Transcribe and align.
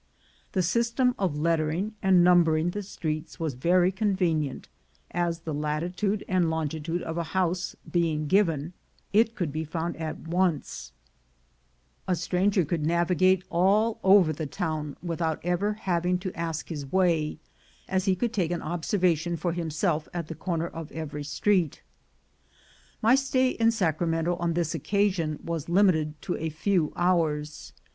This 0.53 0.67
system 0.67 1.13
of 1.19 1.37
lettering 1.37 1.93
and 2.01 2.23
numbering 2.23 2.71
the 2.71 2.81
streets 2.81 3.39
was 3.39 3.53
very 3.53 3.91
convenient, 3.91 4.67
as, 5.11 5.41
the 5.41 5.53
latitude 5.53 6.25
and 6.27 6.45
longi 6.45 6.83
tude 6.83 7.03
of 7.03 7.19
a 7.19 7.23
house 7.37 7.75
being 7.91 8.25
given, 8.25 8.73
it 9.13 9.35
could 9.35 9.51
be 9.51 9.63
found 9.63 9.95
at 9.97 10.17
once. 10.27 10.91
106 12.05 12.05
THE 12.07 12.07
GOLD 12.07 12.07
HUNTERS 12.07 12.07
A 12.07 12.25
stranger 12.25 12.65
could 12.67 12.85
navigate 12.87 13.43
all 13.51 13.99
over 14.03 14.33
the 14.33 14.47
tow^n 14.47 14.95
w^Ithout 15.05 15.37
ever 15.43 15.73
having 15.73 16.17
to 16.17 16.33
ask 16.35 16.69
his 16.69 16.91
way, 16.91 17.37
as 17.87 18.05
he 18.05 18.15
could 18.15 18.33
take 18.33 18.49
an 18.49 18.63
obser 18.63 18.97
vation 18.97 19.37
for 19.37 19.53
himself 19.53 20.09
at 20.15 20.29
the 20.29 20.33
corner 20.33 20.65
of 20.65 20.91
every 20.91 21.23
street. 21.23 21.83
My 23.03 23.13
stay 23.13 23.49
in 23.51 23.69
Sacramento 23.69 24.35
on 24.37 24.53
this 24.53 24.73
occasion 24.73 25.37
was 25.43 25.69
limited 25.69 26.19
to 26.23 26.35
a 26.37 26.49
few 26.49 26.91
hours. 26.95 27.71